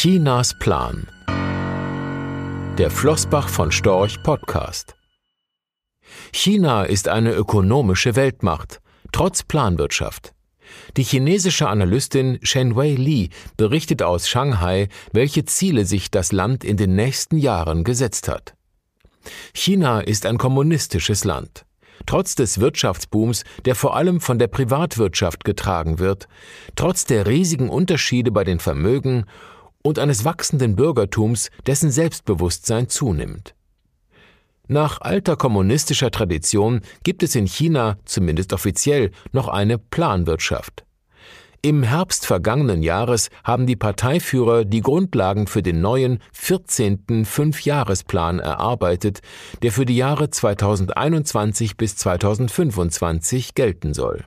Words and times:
Chinas 0.00 0.56
Plan. 0.56 1.08
Der 2.78 2.88
Flossbach 2.88 3.48
von 3.48 3.72
Storch 3.72 4.22
Podcast. 4.22 4.94
China 6.32 6.84
ist 6.84 7.08
eine 7.08 7.32
ökonomische 7.32 8.14
Weltmacht, 8.14 8.80
trotz 9.10 9.42
Planwirtschaft. 9.42 10.34
Die 10.96 11.02
chinesische 11.02 11.68
Analystin 11.68 12.38
Shen 12.44 12.76
Wei 12.76 12.92
Li 12.92 13.30
berichtet 13.56 14.04
aus 14.04 14.28
Shanghai, 14.28 14.86
welche 15.12 15.44
Ziele 15.46 15.84
sich 15.84 16.12
das 16.12 16.30
Land 16.30 16.62
in 16.62 16.76
den 16.76 16.94
nächsten 16.94 17.36
Jahren 17.36 17.82
gesetzt 17.82 18.28
hat. 18.28 18.54
China 19.52 19.98
ist 19.98 20.26
ein 20.26 20.38
kommunistisches 20.38 21.24
Land. 21.24 21.64
Trotz 22.06 22.36
des 22.36 22.60
Wirtschaftsbooms, 22.60 23.42
der 23.64 23.74
vor 23.74 23.96
allem 23.96 24.20
von 24.20 24.38
der 24.38 24.46
Privatwirtschaft 24.46 25.42
getragen 25.42 25.98
wird, 25.98 26.28
trotz 26.76 27.04
der 27.04 27.26
riesigen 27.26 27.68
Unterschiede 27.68 28.30
bei 28.30 28.44
den 28.44 28.60
Vermögen 28.60 29.26
und 29.88 29.98
eines 29.98 30.24
wachsenden 30.24 30.76
Bürgertums, 30.76 31.50
dessen 31.66 31.90
Selbstbewusstsein 31.90 32.88
zunimmt. 32.88 33.54
Nach 34.66 35.00
alter 35.00 35.36
kommunistischer 35.36 36.10
Tradition 36.10 36.82
gibt 37.02 37.22
es 37.22 37.34
in 37.34 37.46
China, 37.46 37.96
zumindest 38.04 38.52
offiziell, 38.52 39.12
noch 39.32 39.48
eine 39.48 39.78
Planwirtschaft. 39.78 40.84
Im 41.62 41.82
Herbst 41.82 42.26
vergangenen 42.26 42.82
Jahres 42.82 43.30
haben 43.42 43.66
die 43.66 43.76
Parteiführer 43.76 44.66
die 44.66 44.82
Grundlagen 44.82 45.46
für 45.46 45.62
den 45.62 45.80
neuen 45.80 46.20
14. 46.32 47.24
Fünfjahresplan 47.24 48.38
erarbeitet, 48.38 49.22
der 49.62 49.72
für 49.72 49.86
die 49.86 49.96
Jahre 49.96 50.28
2021 50.30 51.78
bis 51.78 51.96
2025 51.96 53.54
gelten 53.54 53.94
soll. 53.94 54.24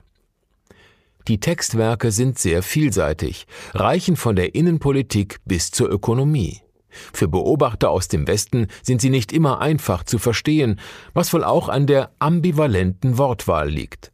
Die 1.28 1.38
Textwerke 1.38 2.10
sind 2.10 2.38
sehr 2.38 2.62
vielseitig, 2.62 3.46
reichen 3.74 4.16
von 4.16 4.36
der 4.36 4.54
Innenpolitik 4.54 5.38
bis 5.44 5.70
zur 5.70 5.90
Ökonomie. 5.90 6.60
Für 7.12 7.28
Beobachter 7.28 7.90
aus 7.90 8.08
dem 8.08 8.26
Westen 8.26 8.66
sind 8.82 9.00
sie 9.00 9.10
nicht 9.10 9.32
immer 9.32 9.60
einfach 9.60 10.04
zu 10.04 10.18
verstehen, 10.18 10.78
was 11.14 11.32
wohl 11.32 11.44
auch 11.44 11.68
an 11.68 11.86
der 11.86 12.10
ambivalenten 12.18 13.18
Wortwahl 13.18 13.68
liegt. 13.68 14.12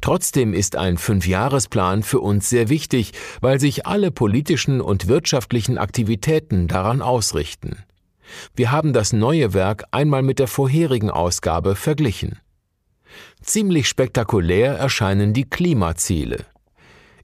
Trotzdem 0.00 0.52
ist 0.52 0.74
ein 0.74 0.98
Fünfjahresplan 0.98 2.02
für 2.02 2.20
uns 2.20 2.50
sehr 2.50 2.68
wichtig, 2.68 3.12
weil 3.40 3.60
sich 3.60 3.86
alle 3.86 4.10
politischen 4.10 4.80
und 4.80 5.06
wirtschaftlichen 5.06 5.78
Aktivitäten 5.78 6.66
daran 6.66 7.02
ausrichten. 7.02 7.84
Wir 8.56 8.72
haben 8.72 8.92
das 8.92 9.12
neue 9.12 9.54
Werk 9.54 9.84
einmal 9.92 10.22
mit 10.22 10.38
der 10.38 10.48
vorherigen 10.48 11.10
Ausgabe 11.10 11.76
verglichen. 11.76 12.40
Ziemlich 13.42 13.88
spektakulär 13.88 14.74
erscheinen 14.74 15.32
die 15.32 15.48
Klimaziele. 15.48 16.46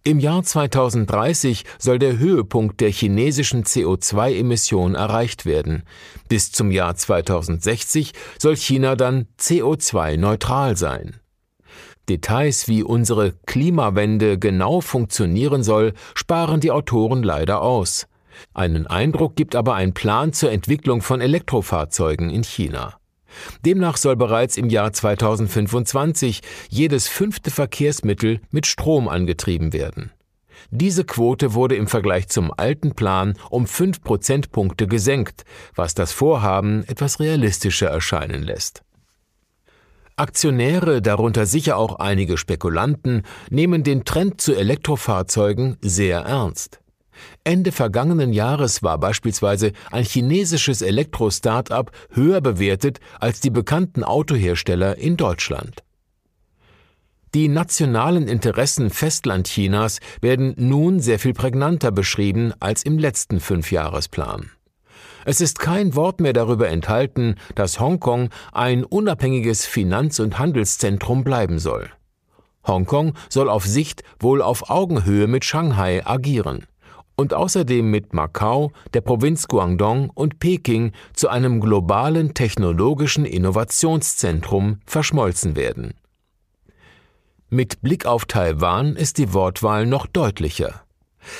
Im 0.04 0.20
Jahr 0.20 0.42
2030 0.42 1.64
soll 1.78 1.98
der 1.98 2.18
Höhepunkt 2.18 2.80
der 2.80 2.90
chinesischen 2.90 3.64
CO2-Emissionen 3.64 4.94
erreicht 4.94 5.44
werden. 5.44 5.82
Bis 6.28 6.50
zum 6.52 6.70
Jahr 6.70 6.94
2060 6.94 8.12
soll 8.38 8.56
China 8.56 8.96
dann 8.96 9.26
CO2-neutral 9.38 10.76
sein. 10.76 11.20
Details, 12.08 12.68
wie 12.68 12.82
unsere 12.82 13.34
Klimawende 13.46 14.38
genau 14.38 14.80
funktionieren 14.80 15.62
soll, 15.62 15.92
sparen 16.14 16.60
die 16.60 16.70
Autoren 16.70 17.22
leider 17.22 17.60
aus. 17.60 18.06
Einen 18.54 18.86
Eindruck 18.86 19.36
gibt 19.36 19.54
aber 19.56 19.74
ein 19.74 19.94
Plan 19.94 20.32
zur 20.32 20.50
Entwicklung 20.50 21.02
von 21.02 21.20
Elektrofahrzeugen 21.20 22.30
in 22.30 22.44
China. 22.44 22.97
Demnach 23.64 23.96
soll 23.96 24.16
bereits 24.16 24.56
im 24.56 24.68
Jahr 24.68 24.92
2025 24.92 26.40
jedes 26.68 27.08
fünfte 27.08 27.50
Verkehrsmittel 27.50 28.40
mit 28.50 28.66
Strom 28.66 29.08
angetrieben 29.08 29.72
werden. 29.72 30.12
Diese 30.70 31.04
Quote 31.04 31.54
wurde 31.54 31.76
im 31.76 31.86
Vergleich 31.86 32.28
zum 32.28 32.52
alten 32.56 32.94
Plan 32.94 33.34
um 33.50 33.66
fünf 33.66 34.02
Prozentpunkte 34.02 34.86
gesenkt, 34.86 35.44
was 35.74 35.94
das 35.94 36.12
Vorhaben 36.12 36.84
etwas 36.88 37.20
realistischer 37.20 37.88
erscheinen 37.88 38.42
lässt. 38.42 38.82
Aktionäre, 40.16 41.00
darunter 41.00 41.46
sicher 41.46 41.76
auch 41.76 42.00
einige 42.00 42.38
Spekulanten, 42.38 43.22
nehmen 43.50 43.84
den 43.84 44.04
Trend 44.04 44.40
zu 44.40 44.52
Elektrofahrzeugen 44.52 45.76
sehr 45.80 46.20
ernst. 46.20 46.80
Ende 47.44 47.72
vergangenen 47.72 48.32
Jahres 48.32 48.82
war 48.82 48.98
beispielsweise 48.98 49.72
ein 49.90 50.04
chinesisches 50.04 50.82
Elektro-Startup 50.82 51.90
höher 52.10 52.40
bewertet 52.40 53.00
als 53.20 53.40
die 53.40 53.50
bekannten 53.50 54.04
Autohersteller 54.04 54.96
in 54.98 55.16
Deutschland. 55.16 55.82
Die 57.34 57.48
nationalen 57.48 58.26
Interessen 58.26 58.88
Festlandchinas 58.88 60.00
werden 60.22 60.54
nun 60.56 61.00
sehr 61.00 61.18
viel 61.18 61.34
prägnanter 61.34 61.92
beschrieben 61.92 62.54
als 62.58 62.82
im 62.84 62.98
letzten 62.98 63.38
Fünfjahresplan. 63.38 64.50
Es 65.26 65.42
ist 65.42 65.58
kein 65.58 65.94
Wort 65.94 66.20
mehr 66.20 66.32
darüber 66.32 66.70
enthalten, 66.70 67.34
dass 67.54 67.80
Hongkong 67.80 68.30
ein 68.52 68.82
unabhängiges 68.82 69.66
Finanz- 69.66 70.20
und 70.20 70.38
Handelszentrum 70.38 71.22
bleiben 71.22 71.58
soll. 71.58 71.90
Hongkong 72.66 73.12
soll 73.28 73.50
auf 73.50 73.66
Sicht 73.66 74.02
wohl 74.18 74.40
auf 74.40 74.70
Augenhöhe 74.70 75.26
mit 75.26 75.44
Shanghai 75.44 76.06
agieren 76.06 76.66
und 77.18 77.34
außerdem 77.34 77.90
mit 77.90 78.14
Macau, 78.14 78.70
der 78.94 79.00
Provinz 79.00 79.48
Guangdong 79.48 80.08
und 80.14 80.38
Peking 80.38 80.92
zu 81.14 81.28
einem 81.28 81.60
globalen 81.60 82.32
technologischen 82.32 83.24
Innovationszentrum 83.24 84.78
verschmolzen 84.86 85.56
werden. 85.56 85.94
Mit 87.50 87.82
Blick 87.82 88.06
auf 88.06 88.24
Taiwan 88.24 88.94
ist 88.94 89.18
die 89.18 89.34
Wortwahl 89.34 89.84
noch 89.84 90.06
deutlicher. 90.06 90.84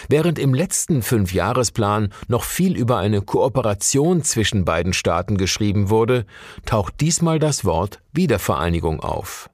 Während 0.08 0.40
im 0.40 0.52
letzten 0.52 1.00
Fünfjahresplan 1.00 2.12
noch 2.26 2.42
viel 2.42 2.76
über 2.76 2.98
eine 2.98 3.22
Kooperation 3.22 4.24
zwischen 4.24 4.64
beiden 4.64 4.92
Staaten 4.92 5.36
geschrieben 5.36 5.90
wurde, 5.90 6.26
taucht 6.66 7.00
diesmal 7.00 7.38
das 7.38 7.64
Wort 7.64 8.02
Wiedervereinigung 8.12 8.98
auf. 8.98 9.48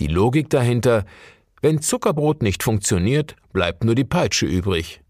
Die 0.00 0.08
Logik 0.08 0.50
dahinter, 0.50 1.04
wenn 1.60 1.80
Zuckerbrot 1.80 2.42
nicht 2.42 2.64
funktioniert, 2.64 3.36
bleibt 3.52 3.84
nur 3.84 3.94
die 3.94 4.04
Peitsche 4.04 4.46
übrig. 4.46 5.01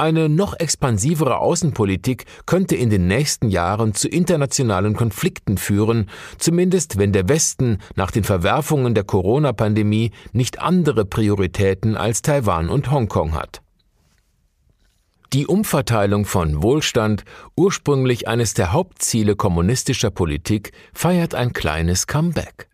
Eine 0.00 0.30
noch 0.30 0.58
expansivere 0.58 1.36
Außenpolitik 1.40 2.24
könnte 2.46 2.74
in 2.74 2.88
den 2.88 3.06
nächsten 3.06 3.50
Jahren 3.50 3.92
zu 3.92 4.08
internationalen 4.08 4.96
Konflikten 4.96 5.58
führen, 5.58 6.08
zumindest 6.38 6.96
wenn 6.96 7.12
der 7.12 7.28
Westen 7.28 7.80
nach 7.96 8.10
den 8.10 8.24
Verwerfungen 8.24 8.94
der 8.94 9.04
Corona-Pandemie 9.04 10.12
nicht 10.32 10.58
andere 10.58 11.04
Prioritäten 11.04 11.98
als 11.98 12.22
Taiwan 12.22 12.70
und 12.70 12.90
Hongkong 12.90 13.34
hat. 13.34 13.60
Die 15.34 15.46
Umverteilung 15.46 16.24
von 16.24 16.62
Wohlstand, 16.62 17.24
ursprünglich 17.54 18.26
eines 18.26 18.54
der 18.54 18.72
Hauptziele 18.72 19.36
kommunistischer 19.36 20.10
Politik, 20.10 20.72
feiert 20.94 21.34
ein 21.34 21.52
kleines 21.52 22.06
Comeback. 22.06 22.70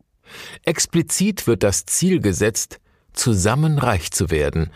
Explizit 0.62 1.48
wird 1.48 1.64
das 1.64 1.86
Ziel 1.86 2.20
gesetzt, 2.20 2.78
zusammen 3.12 3.80
reich 3.80 4.12
zu 4.12 4.30
werden, 4.30 4.70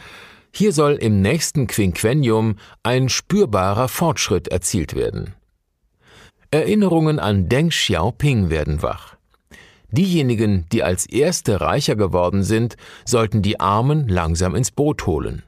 hier 0.52 0.72
soll 0.72 0.94
im 0.94 1.22
nächsten 1.22 1.66
Quinquennium 1.66 2.56
ein 2.82 3.08
spürbarer 3.08 3.88
Fortschritt 3.88 4.48
erzielt 4.48 4.94
werden. 4.94 5.34
Erinnerungen 6.50 7.18
an 7.18 7.48
Deng 7.48 7.68
Xiaoping 7.68 8.50
werden 8.50 8.82
wach. 8.82 9.16
Diejenigen, 9.92 10.66
die 10.72 10.82
als 10.82 11.06
Erste 11.06 11.60
reicher 11.60 11.96
geworden 11.96 12.42
sind, 12.42 12.76
sollten 13.04 13.42
die 13.42 13.60
Armen 13.60 14.08
langsam 14.08 14.54
ins 14.54 14.70
Boot 14.70 15.06
holen. 15.06 15.42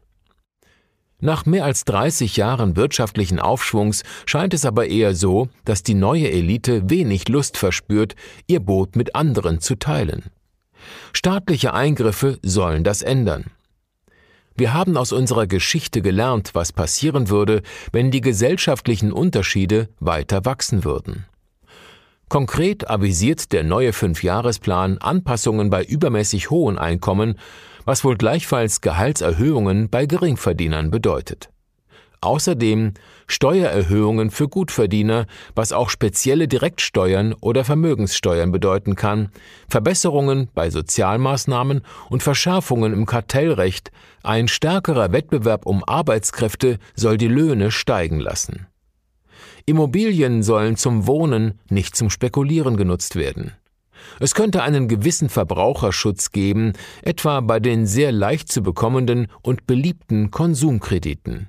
Nach 1.21 1.47
mehr 1.47 1.65
als 1.65 1.85
30 1.85 2.37
Jahren 2.37 2.75
wirtschaftlichen 2.75 3.39
Aufschwungs 3.39 4.03
scheint 4.27 4.55
es 4.55 4.65
aber 4.65 4.89
eher 4.89 5.15
so, 5.15 5.49
dass 5.65 5.85
die 5.85 5.95
neue 5.95 6.29
Elite 6.29 6.91
wenig 6.91 7.29
Lust 7.29 7.57
verspürt, 7.57 8.17
ihr 8.49 8.59
Boot 8.59 8.97
mit 8.97 9.15
anderen 9.15 9.61
zu 9.61 9.77
teilen. 9.77 10.25
Staatliche 11.13 11.75
Eingriffe 11.75 12.41
sollen 12.43 12.83
das 12.83 13.03
ändern. 13.03 13.45
Wir 14.55 14.75
haben 14.75 14.97
aus 14.97 15.13
unserer 15.13 15.47
Geschichte 15.47 16.03
gelernt, 16.03 16.51
was 16.55 16.73
passieren 16.73 17.29
würde, 17.29 17.63
wenn 17.93 18.11
die 18.11 18.21
gesellschaftlichen 18.21 19.13
Unterschiede 19.13 19.89
weiter 19.99 20.45
wachsen 20.45 20.85
würden. 20.85 21.27
Konkret 22.29 22.89
avisiert 22.89 23.53
der 23.53 23.63
neue 23.63 23.93
Fünfjahresplan 23.93 24.99
Anpassungen 24.99 25.69
bei 25.69 25.85
übermäßig 25.85 26.51
hohen 26.51 26.79
Einkommen, 26.79 27.39
was 27.85 28.05
wohl 28.05 28.17
gleichfalls 28.17 28.81
Gehaltserhöhungen 28.81 29.91
bei 29.91 30.07
Geringverdienern 30.07 30.91
bedeutet. 30.91 31.51
Außerdem 32.23 32.95
Steuererhöhungen 33.27 34.31
für 34.31 34.49
Gutverdiener, 34.49 35.27
was 35.57 35.73
auch 35.73 35.91
spezielle 35.91 36.47
Direktsteuern 36.47 37.35
oder 37.41 37.65
Vermögenssteuern 37.65 38.53
bedeuten 38.53 38.95
kann, 38.95 39.31
Verbesserungen 39.69 40.49
bei 40.55 40.71
Sozialmaßnahmen 40.71 41.83
und 42.11 42.23
Verschärfungen 42.23 42.93
im 42.93 43.07
Kartellrecht, 43.07 43.91
ein 44.23 44.47
stärkerer 44.47 45.11
Wettbewerb 45.11 45.67
um 45.67 45.83
Arbeitskräfte 45.83 46.79
soll 46.95 47.19
die 47.19 47.27
Löhne 47.27 47.73
steigen 47.73 48.21
lassen. 48.21 48.69
Immobilien 49.67 50.45
sollen 50.45 50.77
zum 50.77 51.09
Wohnen, 51.09 51.59
nicht 51.71 51.97
zum 51.97 52.09
Spekulieren 52.09 52.77
genutzt 52.77 53.17
werden. 53.17 53.51
Es 54.21 54.35
könnte 54.35 54.63
einen 54.63 54.87
gewissen 54.87 55.29
Verbraucherschutz 55.29 56.31
geben, 56.31 56.75
etwa 57.03 57.41
bei 57.41 57.59
den 57.59 57.87
sehr 57.87 58.13
leicht 58.13 58.53
zu 58.53 58.63
bekommenden 58.63 59.27
und 59.43 59.67
beliebten 59.67 60.31
Konsumkrediten. 60.31 61.49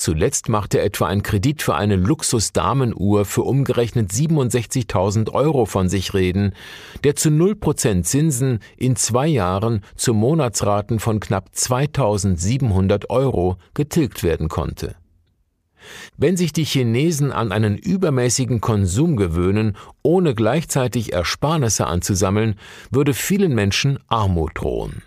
Zuletzt 0.00 0.48
machte 0.48 0.80
etwa 0.80 1.08
ein 1.08 1.22
Kredit 1.22 1.60
für 1.60 1.74
eine 1.74 1.96
Luxus-Damenuhr 1.96 3.26
für 3.26 3.42
umgerechnet 3.42 4.10
67.000 4.10 5.30
Euro 5.30 5.66
von 5.66 5.90
sich 5.90 6.14
reden, 6.14 6.54
der 7.04 7.16
zu 7.16 7.28
0% 7.28 8.02
Zinsen 8.04 8.60
in 8.78 8.96
zwei 8.96 9.26
Jahren 9.26 9.84
zu 9.96 10.14
Monatsraten 10.14 11.00
von 11.00 11.20
knapp 11.20 11.50
2.700 11.54 13.10
Euro 13.10 13.58
getilgt 13.74 14.22
werden 14.22 14.48
konnte. 14.48 14.94
Wenn 16.16 16.38
sich 16.38 16.54
die 16.54 16.64
Chinesen 16.64 17.30
an 17.30 17.52
einen 17.52 17.76
übermäßigen 17.76 18.62
Konsum 18.62 19.16
gewöhnen, 19.16 19.76
ohne 20.00 20.34
gleichzeitig 20.34 21.12
Ersparnisse 21.12 21.86
anzusammeln, 21.86 22.54
würde 22.90 23.12
vielen 23.12 23.54
Menschen 23.54 23.98
Armut 24.08 24.52
drohen. 24.54 25.02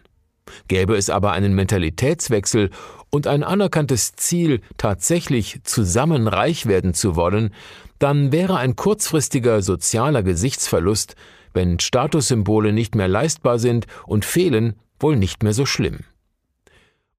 Gäbe 0.68 0.96
es 0.96 1.10
aber 1.10 1.32
einen 1.32 1.56
Mentalitätswechsel 1.56 2.70
und 3.14 3.28
ein 3.28 3.44
anerkanntes 3.44 4.14
Ziel, 4.14 4.62
tatsächlich 4.78 5.60
zusammen 5.64 6.28
reich 6.28 6.66
werden 6.66 6.96
zu 6.96 7.16
wollen, 7.16 7.54
dann 8.00 8.32
wäre 8.32 8.58
ein 8.58 8.76
kurzfristiger 8.76 9.62
sozialer 9.62 10.24
Gesichtsverlust, 10.24 11.16
wenn 11.54 11.80
Statussymbole 11.80 12.74
nicht 12.74 12.96
mehr 12.96 13.08
leistbar 13.08 13.60
sind 13.60 13.86
und 14.08 14.26
fehlen, 14.26 14.74
wohl 15.00 15.16
nicht 15.16 15.44
mehr 15.44 15.54
so 15.54 15.68
schlimm. 15.68 16.00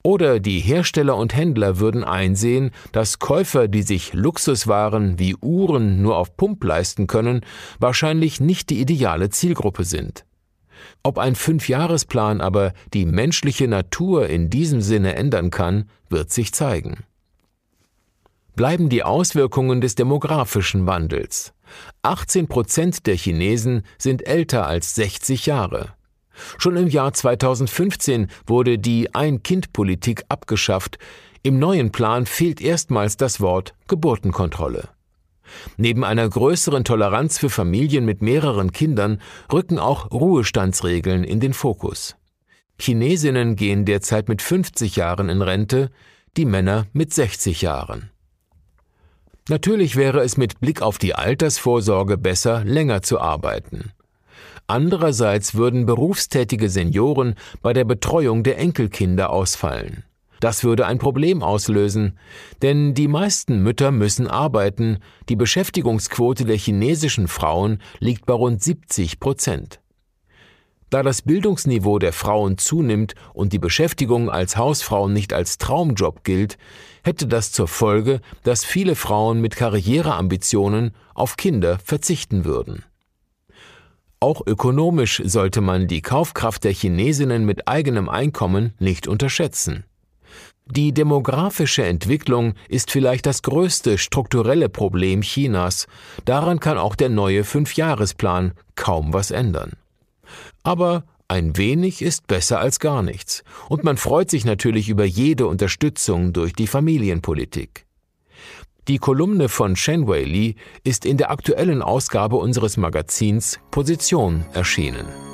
Oder 0.02 0.40
die 0.40 0.58
Hersteller 0.58 1.16
und 1.16 1.32
Händler 1.32 1.78
würden 1.78 2.02
einsehen, 2.02 2.72
dass 2.90 3.20
Käufer, 3.20 3.68
die 3.68 3.82
sich 3.82 4.14
Luxuswaren 4.14 5.20
wie 5.20 5.36
Uhren 5.36 6.02
nur 6.02 6.16
auf 6.16 6.36
Pump 6.36 6.64
leisten 6.64 7.06
können, 7.06 7.42
wahrscheinlich 7.78 8.40
nicht 8.40 8.68
die 8.70 8.80
ideale 8.80 9.30
Zielgruppe 9.30 9.84
sind. 9.84 10.24
Ob 11.02 11.18
ein 11.18 11.34
Fünfjahresplan 11.34 12.40
aber 12.40 12.72
die 12.92 13.06
menschliche 13.06 13.68
Natur 13.68 14.28
in 14.28 14.50
diesem 14.50 14.80
Sinne 14.80 15.14
ändern 15.16 15.50
kann, 15.50 15.88
wird 16.08 16.30
sich 16.30 16.52
zeigen. 16.52 17.04
Bleiben 18.56 18.88
die 18.88 19.02
Auswirkungen 19.02 19.80
des 19.80 19.96
demografischen 19.96 20.86
Wandels. 20.86 21.52
18 22.02 22.46
Prozent 22.46 23.06
der 23.06 23.16
Chinesen 23.16 23.82
sind 23.98 24.26
älter 24.26 24.66
als 24.66 24.94
60 24.94 25.46
Jahre. 25.46 25.94
Schon 26.58 26.76
im 26.76 26.88
Jahr 26.88 27.12
2015 27.12 28.28
wurde 28.46 28.78
die 28.78 29.14
Ein-Kind-Politik 29.14 30.24
abgeschafft. 30.28 30.98
Im 31.42 31.58
neuen 31.58 31.92
Plan 31.92 32.26
fehlt 32.26 32.60
erstmals 32.60 33.16
das 33.16 33.40
Wort 33.40 33.74
Geburtenkontrolle. 33.88 34.88
Neben 35.76 36.04
einer 36.04 36.28
größeren 36.28 36.84
Toleranz 36.84 37.38
für 37.38 37.50
Familien 37.50 38.04
mit 38.04 38.22
mehreren 38.22 38.72
Kindern 38.72 39.20
rücken 39.52 39.78
auch 39.78 40.10
Ruhestandsregeln 40.10 41.24
in 41.24 41.40
den 41.40 41.52
Fokus. 41.52 42.16
Chinesinnen 42.78 43.56
gehen 43.56 43.84
derzeit 43.84 44.28
mit 44.28 44.42
50 44.42 44.96
Jahren 44.96 45.28
in 45.28 45.42
Rente, 45.42 45.90
die 46.36 46.44
Männer 46.44 46.86
mit 46.92 47.12
60 47.12 47.62
Jahren. 47.62 48.10
Natürlich 49.48 49.96
wäre 49.96 50.20
es 50.20 50.36
mit 50.36 50.60
Blick 50.60 50.80
auf 50.80 50.98
die 50.98 51.14
Altersvorsorge 51.14 52.16
besser, 52.16 52.64
länger 52.64 53.02
zu 53.02 53.20
arbeiten. 53.20 53.92
Andererseits 54.66 55.54
würden 55.54 55.84
berufstätige 55.84 56.70
Senioren 56.70 57.34
bei 57.60 57.74
der 57.74 57.84
Betreuung 57.84 58.42
der 58.42 58.58
Enkelkinder 58.58 59.30
ausfallen. 59.30 60.04
Das 60.44 60.62
würde 60.62 60.86
ein 60.86 60.98
Problem 60.98 61.42
auslösen, 61.42 62.18
denn 62.60 62.92
die 62.92 63.08
meisten 63.08 63.62
Mütter 63.62 63.90
müssen 63.90 64.28
arbeiten, 64.28 64.98
die 65.30 65.36
Beschäftigungsquote 65.36 66.44
der 66.44 66.58
chinesischen 66.58 67.28
Frauen 67.28 67.80
liegt 67.98 68.26
bei 68.26 68.34
rund 68.34 68.62
70 68.62 69.20
Prozent. 69.20 69.80
Da 70.90 71.02
das 71.02 71.22
Bildungsniveau 71.22 71.98
der 71.98 72.12
Frauen 72.12 72.58
zunimmt 72.58 73.14
und 73.32 73.54
die 73.54 73.58
Beschäftigung 73.58 74.28
als 74.28 74.58
Hausfrauen 74.58 75.14
nicht 75.14 75.32
als 75.32 75.56
Traumjob 75.56 76.24
gilt, 76.24 76.58
hätte 77.02 77.26
das 77.26 77.50
zur 77.50 77.66
Folge, 77.66 78.20
dass 78.42 78.66
viele 78.66 78.96
Frauen 78.96 79.40
mit 79.40 79.56
Karriereambitionen 79.56 80.94
auf 81.14 81.38
Kinder 81.38 81.78
verzichten 81.78 82.44
würden. 82.44 82.84
Auch 84.20 84.46
ökonomisch 84.46 85.22
sollte 85.24 85.62
man 85.62 85.88
die 85.88 86.02
Kaufkraft 86.02 86.64
der 86.64 86.74
Chinesinnen 86.74 87.46
mit 87.46 87.66
eigenem 87.66 88.10
Einkommen 88.10 88.74
nicht 88.78 89.08
unterschätzen. 89.08 89.84
Die 90.66 90.92
demografische 90.92 91.84
Entwicklung 91.84 92.54
ist 92.68 92.90
vielleicht 92.90 93.26
das 93.26 93.42
größte 93.42 93.98
strukturelle 93.98 94.68
Problem 94.68 95.20
Chinas. 95.20 95.86
Daran 96.24 96.58
kann 96.58 96.78
auch 96.78 96.96
der 96.96 97.10
neue 97.10 97.44
Fünfjahresplan 97.44 98.52
kaum 98.74 99.12
was 99.12 99.30
ändern. 99.30 99.72
Aber 100.62 101.04
ein 101.28 101.56
wenig 101.56 102.00
ist 102.00 102.26
besser 102.26 102.60
als 102.60 102.80
gar 102.80 103.02
nichts. 103.02 103.44
Und 103.68 103.84
man 103.84 103.96
freut 103.96 104.30
sich 104.30 104.44
natürlich 104.44 104.88
über 104.88 105.04
jede 105.04 105.46
Unterstützung 105.46 106.32
durch 106.32 106.52
die 106.54 106.66
Familienpolitik. 106.66 107.86
Die 108.88 108.98
Kolumne 108.98 109.48
von 109.48 109.76
Shen 109.76 110.06
Wei 110.06 110.24
Li 110.24 110.56
ist 110.82 111.06
in 111.06 111.16
der 111.16 111.30
aktuellen 111.30 111.80
Ausgabe 111.80 112.36
unseres 112.36 112.76
Magazins 112.76 113.58
Position 113.70 114.44
erschienen. 114.52 115.33